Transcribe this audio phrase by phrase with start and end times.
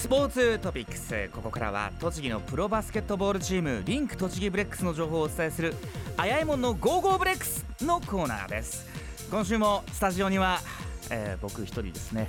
[0.00, 1.28] スポーツトピックス。
[1.28, 5.74] ここからは栃木のプロバスケットボールチームリンク栃木ブレックスの情報をお伝えする
[6.16, 8.86] あやえもんのゴーゴーブレックスのコーナーです。
[9.30, 10.60] 今週もスタジオには、
[11.10, 12.28] えー僕一人ですね。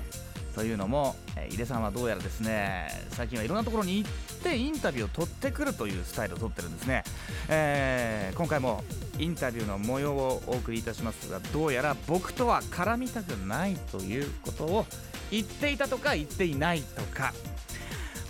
[0.54, 4.12] というのも、えー井出さんはどうやらですね最近はいろんなところに行っ
[4.44, 7.06] てインタビューを取ってくるというスタイルを取ってるんですね、
[7.48, 8.84] えー今回も
[9.18, 14.86] インタビューの模様をお送りいたしますがどうやら僕とは絡みたくないということを
[15.32, 17.34] 言っていたとか言っていないとか。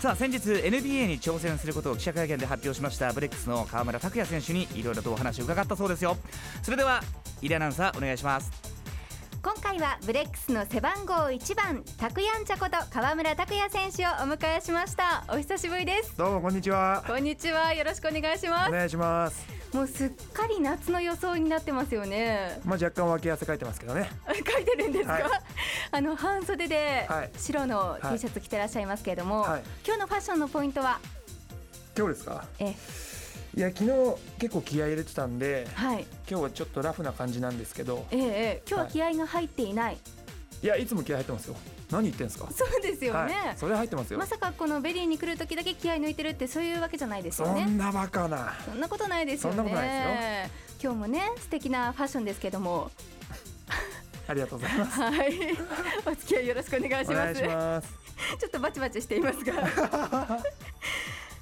[0.02, 6.16] さあ先日 NBA に挑戦することを記者会見で発表しましたブレックスの河村拓哉選手にいろいろとお話を伺ったそうですよ。
[6.64, 7.04] それでは
[7.40, 8.71] 井出アナウンサーお願いします。
[9.42, 15.24] 今回はブレックスの背番号1番タクヤンチャこと川村拓也選手をお迎えしました。
[15.28, 16.16] お久しぶりです。
[16.16, 17.02] どうもこんにちは。
[17.04, 17.74] こんにちは。
[17.74, 18.68] よろしくお願いします。
[18.68, 19.44] お願いします。
[19.74, 22.60] もうすっかり夏の装いになってますよね。
[22.64, 24.10] まあ若干脇汗かいてますけどね。
[24.32, 25.22] かいてるんですか、はい。
[25.90, 27.30] あの半袖ではい。
[27.36, 28.12] 白のはい。
[28.12, 29.62] T シャツ着てらっしゃいますけれども、はい。
[29.84, 31.00] 今日のファッションのポイントは？
[31.98, 32.44] 今日ですか？
[32.60, 32.74] え
[33.54, 33.90] いや昨日
[34.38, 39.98] 結構気合い入れてたんで、はい今日はちょっとラフな感じなんですけど、ええええ今日は気合が入っていない、
[40.62, 41.56] いやいつも気合入ってますよ。
[41.90, 42.48] 何言ってんすか？
[42.50, 44.18] そうですよね、はい、それ入ってますよ。
[44.18, 48.54] まさかこのベリーに来る時だけ気合い抜いてるってそういうわけじゃないですよねそんなバカな。
[48.64, 49.56] そんなことないですよね。
[49.56, 50.50] そんなことない
[50.82, 52.90] 今日もね素敵なファッションですけども、
[54.26, 54.98] ありがとうございます。
[54.98, 55.32] はい、
[56.06, 57.38] お付き合いよろしくお願いしお願います。
[57.38, 57.88] します。
[58.40, 59.52] ちょっとバチバチしていますが、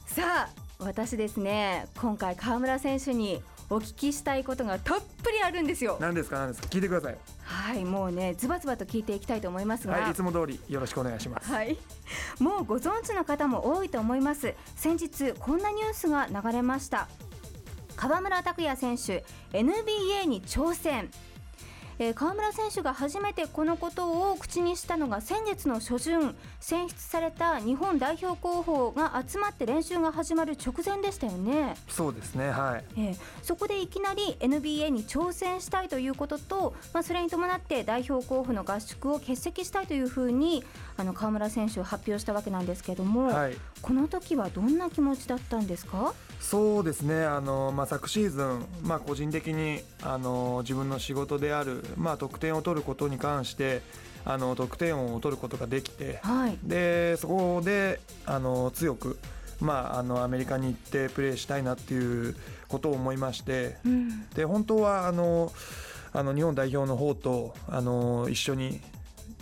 [0.09, 0.51] さあ
[0.81, 5.97] 私ですね今回川村選手にお聞きしたいことがたっぷりあるんですよ。
[6.01, 6.39] 何ですか？
[6.41, 6.69] 何ですか？
[6.69, 7.17] 聞いてください。
[7.45, 9.95] はい、もうねズバズバと聞いていきたいと思いますが。
[9.95, 11.53] はいいつも通りよろしくお願いします。
[11.53, 11.77] はい、
[12.41, 17.09] もうご存知の方も多いと思います先日こんなニュースが流れました
[17.95, 21.11] 川村拓也選手 NBA に挑戦
[22.03, 32.85] えー川村選手が初めてこのことを口にしたのが先月の初旬選出された日本代表候補が集まって練習が始まる直前でしたよね、そうですねはい。
[32.97, 40.65] えーそこでいきなり NBA に挑戦したいということと、まあ、それに伴って代表候補の合宿を欠席したいというふうに
[40.97, 43.57] あの川村選手を発表したわけなんですけども、はい。
[43.83, 46.15] この時はどんな気持ちだったんですか？
[46.41, 53.83] そうですねあの、まあ、昨シーズン、まあ、個人的にあの自分の仕事である、まあ、得点を取ることに関して
[54.25, 56.59] あの得点を取ることができてはい。
[56.63, 59.19] でそこであの強く、
[59.61, 62.37] まあ、あのアメリカに行ってプレーしたいなっていう
[62.69, 64.29] ことを思いましてうん。
[64.31, 65.53] で本当はあの
[66.13, 68.81] あの日本代表の方とあの一緒に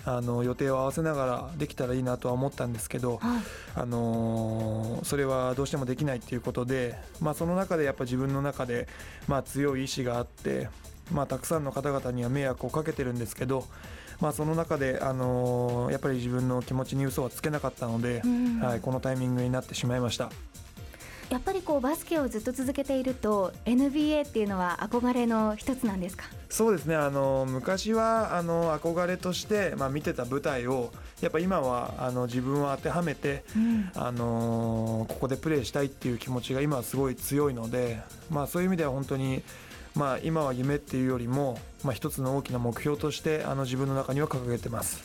[0.05, 3.43] あの予定を合わせながらできたらいいなとは思ったんですけど、はい。
[3.75, 8.89] あのーそれはどうしてもできないっていうことで、まあ、その中でやっぱ自分の中で、
[9.29, 10.69] まあ、強い意志があって、
[11.13, 13.65] まあ、たくさんの方々には迷惑をかけてるんですけど、
[14.21, 18.61] まあ、その中で、あのーやっぱり自分の気持ちに嘘はつけなかったので、うん。
[18.61, 20.31] はい、このタイミングになってしまいました。
[21.31, 26.25] やっぱりこうバスケをずっと続けていると NBA っていうのは憧れの一つなんですか？
[26.49, 26.97] そうですね。
[26.97, 30.91] あの昔はあの憧れとして、まあ、見てた舞台を
[31.21, 33.91] やっぱ今はあの自分を当てはめて、うん。
[33.95, 39.43] あのーここでプレーしたいっていう気持ちが今はすごい強いので、まあ、そういう意味では本当に、
[39.99, 45.03] まあ、今は夢っていうよりも、まあ、一つの大きな目標としてあの自分の中には掲げてます。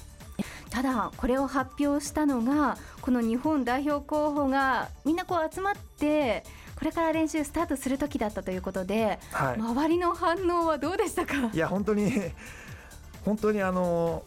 [0.69, 6.43] ただこれを発表したのがこの日本代表候補がみんなこう集まって
[6.75, 11.49] これから練習スタートする時だったということで、はい、周りの反応はどうでしたか？
[11.53, 12.11] いや本当に
[13.25, 14.23] 本当にあの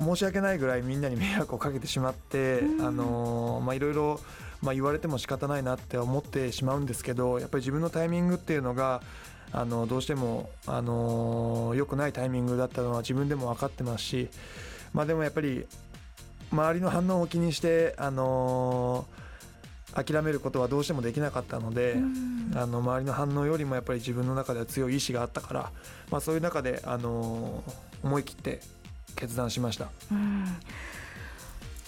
[0.00, 2.86] 申し訳ないぐらいみんなに迷惑をかけてしまって、うん。
[2.86, 4.20] あのまあいろいろ
[4.62, 9.02] まあ言われても仕方ないなって思ってしまうんですけどやっぱり自分のタイミングっていうのが
[9.52, 14.28] あのどうしてもあの良くないタイミングだったのは自分でも分かってますし
[14.92, 15.66] まあでもやっぱり
[16.52, 19.06] 周りの反応を気にしてあの
[19.94, 25.72] 諦めることはどうしてもできなかったので、うんあの周りの反応よりもやっぱり自分の中では強い意志があったから、
[26.10, 27.62] まあ、そういう中で、あの
[28.02, 28.60] 思い切って
[29.16, 29.90] 決断しました。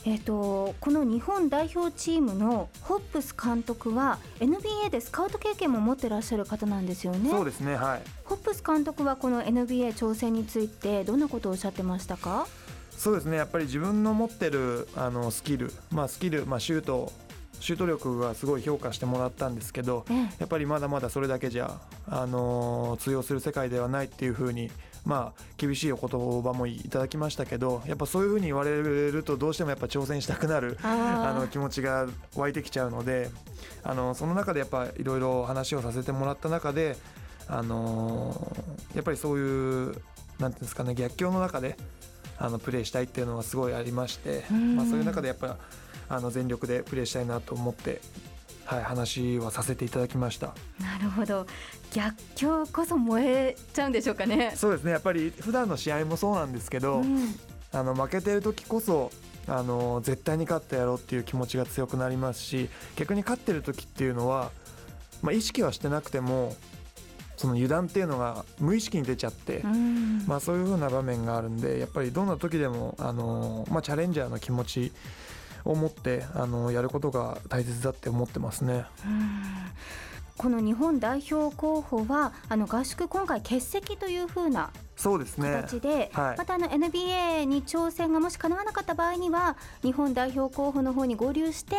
[0.06, 7.30] うんえー、とこの日本代表チームのホップス監督は NBA でスカウト経験も持ってらっしゃる方なんですよね。
[7.30, 8.02] そうですねはい。
[8.24, 12.46] ホップス監督はこの NBA 挑戦についてどんなことをおっしゃってましたか？
[12.96, 17.10] そうですねやっぱり自分の持ってるあのスキル、まあ、スキル、まあ、シュート
[17.58, 20.16] シュート力がすごい評価してもらったんですけどええ。
[20.38, 21.78] やっぱりまだまだそれだけじゃ、
[22.10, 24.70] あの通用する世界ではないっていうふうに、
[25.04, 26.08] まあ、厳しいお言
[26.42, 33.30] 葉もいただきましたけどやっぱそういうふうに言われるとどうしてもやっぱ挑戦したくなるあの気持ちが湧いてきちゃうので
[33.84, 36.96] あのその中でやっぱいろいろ話をさせてもらった中で、
[37.46, 38.54] あの
[38.94, 40.02] やっぱりそういうなんてい
[40.42, 41.76] うんですかね逆境の中で
[42.38, 44.76] あのプレーしたいっていうのがすごいありまして、うん。
[44.76, 45.58] まあ、そういう中でやっぱ
[46.08, 48.00] あの全力でプレーしたいなと思って、
[48.70, 50.54] はい、話はさせていただきました。
[50.80, 51.44] なるほど。
[51.92, 54.52] 逆境こそ燃えちゃうんでしょうかね。
[54.54, 54.92] そうですね。
[54.92, 57.34] やっぱり普段の試合もそうなんですけど、うん。
[57.72, 59.10] あの負けてる時こそ
[59.48, 64.50] あの絶対に勝ってやろうっていう気持ちが強くなりますし逆に勝ってる時っていうのは、
[65.22, 66.56] まあ、意識はしてなくても
[67.36, 70.24] その油断っていうのが無意識に出ちゃって、うん。
[70.26, 74.92] まあ、そういう風な場面があるんでやっぱりどんな時でもあの、まあ、チャレンジャーの気持ち
[75.64, 78.84] を持ってあのやることが大切だって思ってますね。
[79.04, 79.42] うん。
[80.36, 85.50] この日本代表候補はあの合宿今回欠席というふうなそうですね。
[85.50, 86.38] 形で、はい。
[86.38, 91.76] またあの NBA に挑戦がもし叶わなかった場合には日本代表候補の方に合流して、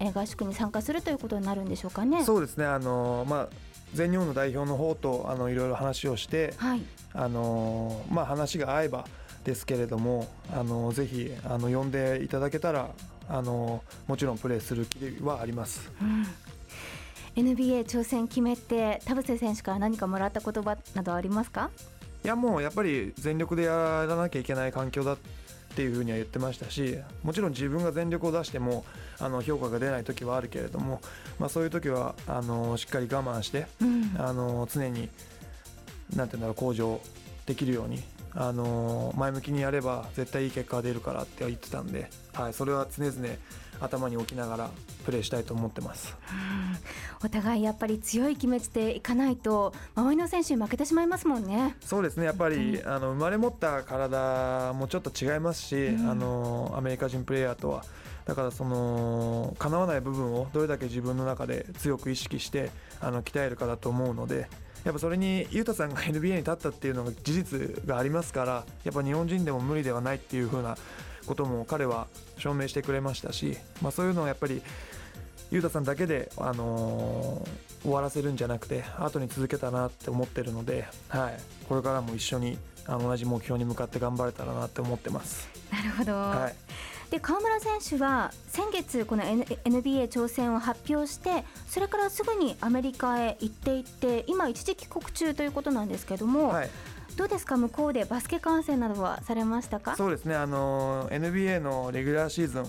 [0.00, 2.24] えー合宿に参加するということになるんでしょうかね。
[2.24, 2.64] そうですね。
[2.64, 3.48] あの、まあ、
[3.94, 6.82] 全日本の代表の方とあのいろいろ話をして、はい、
[7.14, 9.06] あのまあ、話が合えば
[9.44, 12.90] ですけれどもあのぜひあの呼んでいただけたら
[13.28, 15.90] あのもちろんプレーする気はあります。
[16.00, 16.26] うん。
[17.36, 21.70] NBA 挑戦決めて田臥選手から何かもらった言葉などありますか？
[22.24, 25.16] いやもうやっぱり全力でやらなきゃいけない環境だっ
[25.76, 28.84] ていうふうには言ってましたしもちろん自分が全力を出しても
[29.20, 31.00] あの評価が出ない時はあるけれども、
[31.38, 34.16] まあ、そういう時はあのしっかり我慢してうん。
[34.18, 35.08] あの常に
[36.16, 37.00] なんていうんだろう向上
[37.46, 38.02] できるように
[38.34, 43.28] あの前向きにやれば絶対いい結果が出るからって言ってたんで、はい、それは常々
[43.80, 44.70] 頭に置きながら
[45.04, 46.16] プレーしたいと思ってます。
[47.24, 51.76] お互いやっぱり強い気持ちでいかないと周りの選手に負けてしまいますもんね。
[51.80, 57.84] そうですねやっぱりあの生まれ持った体もちょっと違いますし、うんあのアメリカ人プレーヤーとは
[58.24, 62.70] だからその叶わない部分をどれだけ自分の中で強く意識して
[63.00, 64.48] あの鍛えるかだと思うので
[64.84, 70.76] やっぱそれに雄太さんが NBA に立ったっていうのが事実がありますからやっぱ日本人でも無理ではないっていう風な
[71.26, 72.06] ことも彼は
[72.38, 74.62] 証明してくれましたし、まあ、そういうのをやっぱり
[75.50, 85.48] 雄太さんだけで、あのー終わらせるんじゃなくて後に続けたなって思ってるので、はい、これからも一緒にあの同じ目標に向かって頑張れたらなって思ってます。
[85.70, 86.54] なるほど、はい
[87.10, 96.70] で川村選手は先月この N- NBA 挑戦を発表してそれからすぐにアメリカへ行っていって今一時帰国中ということなんですけども、はい、
[97.16, 97.56] どうですか？
[97.56, 99.96] 向こうでバスケ観戦などはされましたか？
[99.96, 102.66] そうですね、あの NBA のレギュラーシーズン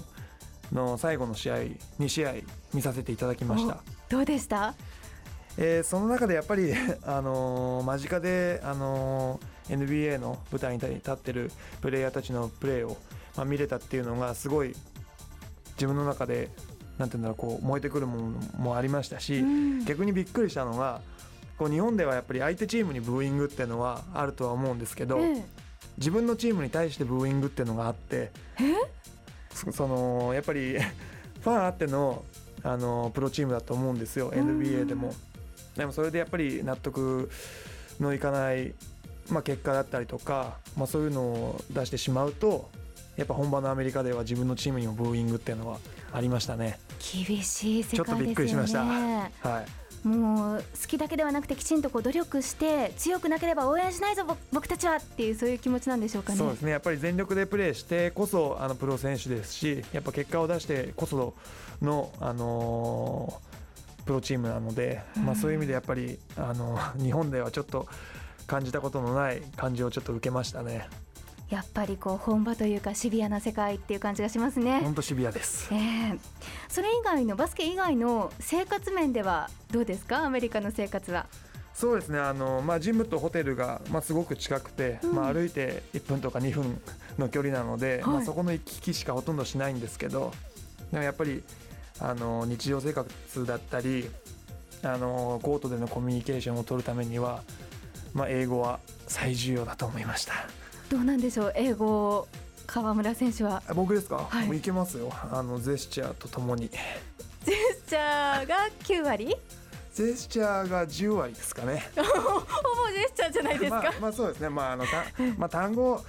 [0.74, 1.56] の最後の試合
[2.00, 2.33] 2試合
[2.74, 3.80] 見させていただきました。
[4.07, 4.74] どうでした？
[5.57, 6.71] えーその中でやっぱり、
[7.06, 11.51] あのー間近で、あのー NBA の舞台に立ってる
[11.81, 12.97] プレイヤーたちのプレーを、
[13.39, 14.75] まあ、見れたっていうのがすごい
[15.75, 16.50] 自分の中で
[16.97, 19.86] なんていうんだろうこう燃えてくるものもありましたし、うん。
[19.86, 21.00] 逆にびっくりしたのが
[21.57, 25.41] こう日本ではやっぱり相手チームにブーイングっていうのはあるとは思うんですけど、え
[25.97, 28.31] 自分のチームに対してブーイングっていうのがあって
[29.53, 30.77] そそのやっぱり
[31.39, 32.25] ファンあっての
[32.63, 35.13] あのプロチームだと思うんですよ NBA でも。
[35.77, 37.30] でもそれでやっぱり納得
[38.01, 38.74] のいかない、
[39.30, 42.69] まあ、結果だったりとか、まあ、そういうのを出してしまうと
[43.19, 45.80] やっぱ本場のアメリカでは自分のチームにもブーイングっていうのは
[46.13, 46.80] ありましたね。
[47.13, 48.07] 厳しい世界ですよね。
[48.07, 48.83] ちょっとびっくりしました。
[48.83, 49.30] は
[50.06, 50.07] い。
[50.07, 56.38] もう好きだけではなくてきちんとこう努力して強くなければ応援しないぞぼ僕たちはっていうそういう気持ちなんでしょうかね。
[56.38, 56.71] そうですね。
[56.71, 61.35] やっぱり全力でプレーしてこそあのプロ選手ですしやっぱ結果を出してこそ
[61.81, 63.49] の、あのー
[64.06, 67.88] プロチームなので、まあ、そういう意味でやっぱり、あの日本ではちょっと
[68.47, 70.88] 感じたことのない感じをちょっと受けましたね
[71.49, 74.81] やっぱりこう本場というかシビアな世界っていう感じがしますね。
[74.81, 75.68] 本当シビアです。
[75.73, 76.19] ええ。
[76.68, 80.25] それ以外のバスケ以外の生活面ではどうですか？
[80.25, 81.25] アメリカの生活は。
[81.73, 82.19] そうですね。
[82.19, 85.15] あの、まあ、ジムとホテルが、まあ、すごく近くて、うん。
[85.15, 86.79] まあ、歩いて1分とか2分
[87.18, 90.33] の距離なので、まあ、はいそこの行き来しかほとんどしないんですけど
[90.91, 91.41] でもやっぱり
[91.99, 94.09] あの日常生活だったり
[94.83, 97.44] あのコートでのコミュニケーションを取るためには、
[98.13, 100.33] まあ、英語は最重要だと思いました
[100.90, 102.28] どうなんでしょう英語
[102.66, 103.64] 川村選手は。
[103.68, 104.48] あ僕ですか、はい。
[104.48, 105.12] もういけますよ。
[105.31, 106.69] あのジェスチャーとともに。
[106.69, 109.36] ジェスチャーが9割？
[109.96, 111.90] ジェスチャーが10割ですかね。
[111.96, 112.10] ほぼ
[112.92, 114.50] ジェスチャーじゃないですか、まあ、まあそうですね。
[114.50, 115.04] まああのた、
[115.38, 116.04] まあ、単語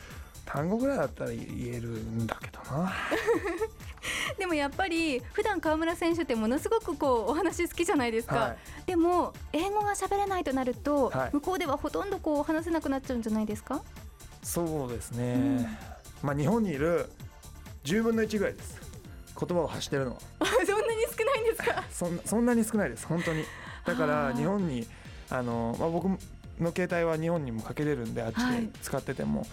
[0.44, 1.38] 単語ぐらいだったら言
[1.72, 2.92] えるんだけどな。
[4.38, 8.56] でもやっぱり普段川村選手ってものすごくこうお話好きじゃないですか、はい。
[8.86, 11.30] でも英語が喋れないとなると、はい。
[11.32, 13.82] 向こうではほとんどこう話せなくなっちゃうんじゃないですか？
[14.42, 15.66] そうですね、うん。
[16.22, 17.08] まあ日本にいる
[17.84, 18.80] 10分の1ぐらいです。
[19.38, 20.18] 言葉を発してるのは。
[20.40, 21.84] そんなに少ないんですか？
[21.90, 23.06] そんなそんなに少ないです。
[23.06, 23.44] 本当に。
[23.86, 24.36] だかあらー。
[24.36, 24.86] 日本に
[25.30, 26.18] あの、まあ、僕の
[26.76, 28.62] 携帯は日本にもかけれるんであっちはい。
[28.62, 29.46] で使ってても、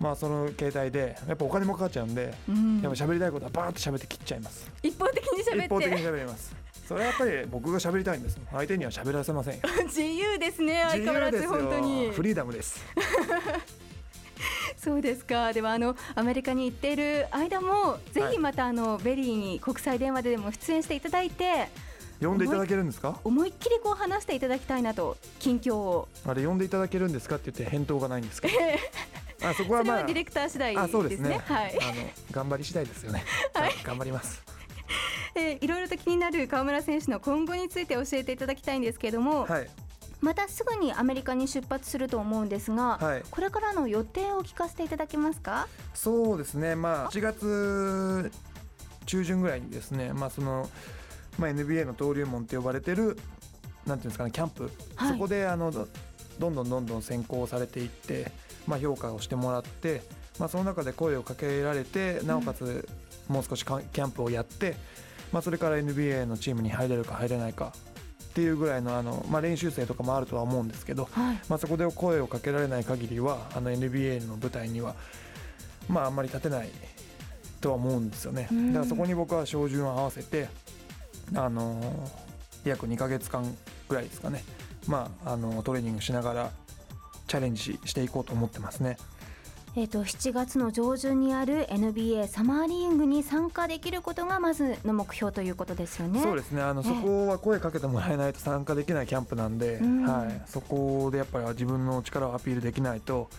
[0.00, 2.80] まあその携帯でやっぱお金もかかっちゃうんで、うん。
[2.80, 4.70] やっぱ喋りたいことはバーッと喋って切っちゃいます。
[4.82, 6.54] 一方的に喋一方的にって喋ります。
[6.86, 8.38] それはやっぱり 僕が喋りたいんです。
[8.50, 9.54] 相手には喋らせません。
[9.56, 11.50] よ 自由ですね相変わらずよ。
[11.50, 12.10] 本当に。
[12.12, 12.82] フリーダムです
[14.78, 15.52] そうですか。
[15.52, 21.68] ではあのアメリカに行っている間もぜひまたあの、ベリーに国際電話ででも出演していただいて
[22.20, 23.20] 呼んでいただけるんですか？
[23.24, 26.08] 思いっきりこう話していただきたいなと近況を。
[26.26, 28.54] あれ呼んでいただけるんですかって言って返答がないんですけど
[29.48, 31.40] あそこはまあはディレクター次第あそうですすね。
[31.44, 31.92] はい、あの
[32.32, 33.72] 頑張り次第ですよね、はい。
[33.84, 34.42] 頑張ります。
[35.34, 39.70] えーいろいろと気になる川村選手の今後について教えていただきたいんですけれども、はい
[40.20, 43.22] またすぐにアメリカに出発すると思うんですが、はい。
[43.30, 45.68] これからの予定を聞かせていただけますか？
[45.94, 46.74] そうですね。
[46.74, 48.32] まあ1月
[49.06, 50.68] 中旬ぐらいにですねまあその
[51.38, 53.18] まあ NBA の登竜門って呼ばれてる
[53.86, 55.12] なんていうんですかねキャンプ、はい。
[55.12, 55.88] そこであのど
[56.38, 58.32] どんどんどんどん選考されていって
[58.66, 60.02] まあ評価をしてもらって
[60.38, 62.88] まあその中で声をかけられてなおかつ
[63.28, 64.76] もう少しかキャンプをやって
[65.32, 67.72] まあそれから NBA のチームに入れるか入れないか
[68.38, 71.40] っていうぐらいのあのまあ練習生とかもあるとは思うんですけどはい。
[71.48, 74.94] まあ、そこで声をかけられない限りはあの NBA の舞台には、
[75.88, 76.70] まあ、あんまり立てない
[77.60, 78.46] とは思うんですよね。
[78.52, 78.72] うん。
[78.72, 80.48] だからそこに僕は照準を合わせて、
[81.34, 82.28] あのー
[82.64, 83.56] 約2ヶ月間
[83.88, 84.44] ぐらいですかね、
[84.86, 86.50] まあ、あのトレーニングしながら
[87.26, 88.96] チャレンジしていこうと思ってますね。
[89.78, 96.20] えー、と7月の上旬にある NBA サマーリーグに参加できることがまずの目標ということですよね。
[96.20, 96.62] そうですね。
[96.62, 100.02] あのえそこは声かけてもらえないと参加できないキャンプなんで、うん。
[100.02, 103.30] はい、そこでやっぱり自分の力をアピールできないと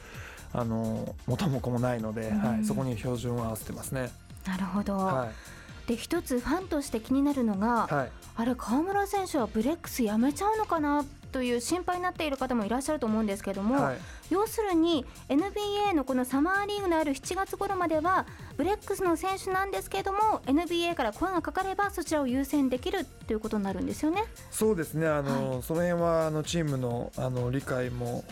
[0.53, 2.39] あの元も子もないので、うん。
[2.39, 4.09] はい、そこに標準を合わせてますね。
[4.47, 5.89] なるほど、はい。
[5.89, 8.11] で一つファンとして気になるのが、はい。
[8.37, 13.97] あれ川村選手はブレックスやめちゃうのかなという心配になっている方もいらっしゃると思うんですけども、はい。
[14.29, 18.25] 要するに NBA のこのサマーリーグのある7月頃までは
[18.57, 24.23] ブレックスの選手なんですけれども NBA から声がかかればそちらを優先できるということになるんですよね。
[24.51, 25.07] そうですね。
[25.07, 28.23] あの、その辺はあのチームのあの理解も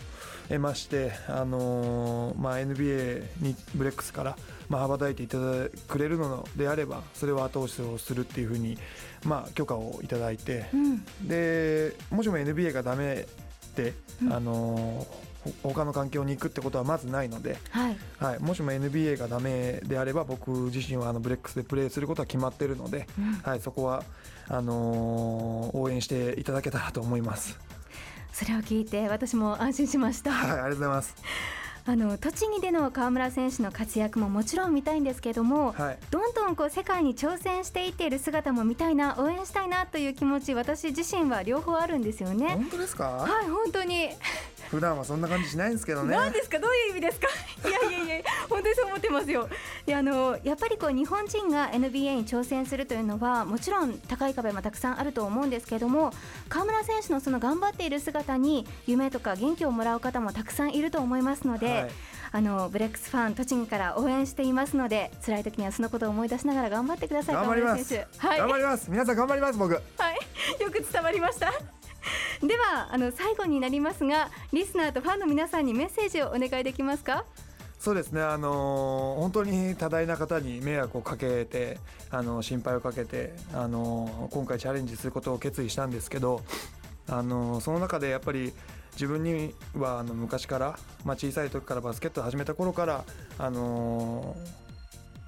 [0.48, 4.36] 得ましてあの、まあ、NBA にブレックスから、
[4.68, 8.78] まあ、羽ばたいていただくれるのであればそれを後押しをするっていうふうに、
[9.24, 11.04] まあ、許可をいただいてうん。
[11.28, 13.26] でもしも NBA がダメ
[13.76, 14.32] で、うん。
[14.32, 15.06] あの
[15.62, 17.96] ほ他の環境に行くってことはまずないので、はい。
[18.18, 23.32] はい、もしも NBA がダメであれば僕自身はあのブレックスでプレーすることは決まっているので、うん。
[23.34, 24.02] はい、そこは
[24.48, 27.58] あのー応援していただけたらと思います。
[28.38, 30.30] それを聞いて私も安心しました。
[30.30, 31.14] はい、ありがとうございます。
[31.86, 42.50] あの栃木での川村選手の活躍ももちろん見たいんですけれども、はい、どんどんこう世界に挑戦していっている姿も見たいな応援したいなという気持ち私自身は両方あるんですよね。
[42.50, 43.04] 本当ですか？
[43.08, 44.10] はい本当に、
[44.70, 46.14] 普段はそんな感じしないんですけどね。
[46.14, 46.58] 何ですか？
[46.58, 47.26] どういう意味ですか？
[47.68, 49.48] いやいやいや本当にそう思ってますよ
[49.86, 56.12] いやあのやっぱりこう日本人が NBA に挑戦するというのはもちろん高い壁もたくさんあると思うんですけれども
[56.48, 61.90] 川村選手のその頑張っている姿に夢とか元気をもらう方もたくさんいると思いますので、はい
[62.30, 67.94] あのブレックスファン栃木から応援していますので辛い時にはそのことを思い出しながら頑張ってください頑張ります。
[68.18, 68.90] はい頑張ります。
[68.90, 69.72] 皆さん頑張ります僕。
[69.72, 71.50] はい、よく伝わりました。
[72.46, 77.24] ではあの最後になりますがリスナーとファンの皆さんにメッセージをお願いできますか？
[77.78, 78.22] そうですね。
[78.22, 81.78] あのー本当に多大な方に迷惑をかけて、
[82.10, 86.42] あの心配をかけて、あの今回チャレンジすることを決意したんですけど、
[87.08, 88.52] あのその中でやっぱり
[88.92, 93.04] 自分にはあの昔から、まあ、小さい時からバスケットを始めた頃から、
[93.38, 94.36] あの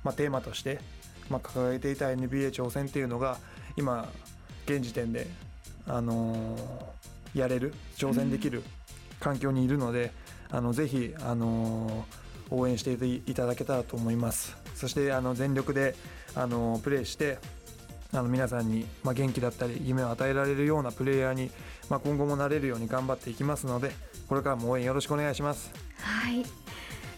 [0.03, 0.81] まあ、テーマとして、
[1.29, 3.39] まあ、掲げていた NBA 挑戦っていうのが
[3.77, 4.09] 今
[4.67, 5.29] 現時点で、
[5.91, 6.57] あの
[7.35, 8.63] やれる挑戦できる
[9.19, 10.13] 環境にいるので、
[10.51, 12.05] あのぜひ、あの
[12.51, 14.57] 応援していただけたらと思います。
[14.75, 15.95] そしてあの全力で、
[16.35, 17.39] あのプレーして
[18.13, 21.51] あの皆さんに、まあ、元気だったり夢を与えられるようなプレイヤーに、
[21.89, 23.93] まあ、今後もなれるように頑張っていきますので
[24.29, 25.73] これからも応援よろしくお願いします。
[26.01, 26.45] はい。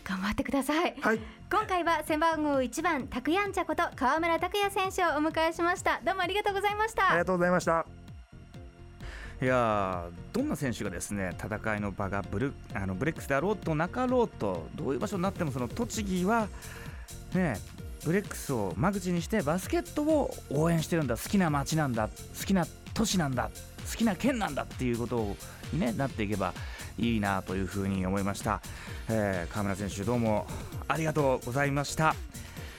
[0.05, 0.95] 頑張ってください。
[1.00, 1.21] はい。
[1.50, 6.00] 今回は背番号1番タクヤンチャこと川村卓也選手をお迎えしました。
[6.05, 7.11] どうもありがとうございました。
[7.11, 8.02] ありがとうございました。
[9.43, 16.47] いやどんな選手がですね戦いの場がブルあのブレックスであろうとなかろうとどういう場所になってもその栃木は
[17.35, 17.59] ね
[18.05, 21.17] ブレックスを間口にしてバスケットを応援してるんだ。
[21.17, 22.09] 好きな街なんだ。
[22.09, 23.51] 好きな都市なんだ。
[23.91, 25.37] 好きな県なんだっていうこと
[25.73, 26.55] に、ね、なっていけば
[26.99, 28.61] いいなというふうに思いました、
[29.09, 30.47] えー、川村選手どうも
[30.87, 32.15] ありがとうございました。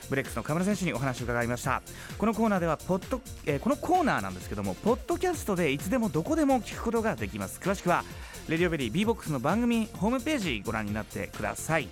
[0.08, 1.82] ブレックスの川村選手にお話を伺いました。
[2.18, 7.60] このコーナーではポッド、えーこのコーナーなんですけどもポッドキャストでいつでもどこでも聞くことができます。
[7.60, 8.04] 詳しくは
[8.48, 11.88] レディオベリー B ボックスの番組ホームページご覧になってください。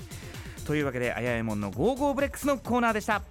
[0.66, 3.23] というわけであやえもんのゴーゴーブレックスのコーナーでした。